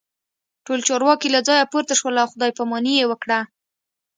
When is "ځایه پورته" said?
1.47-1.93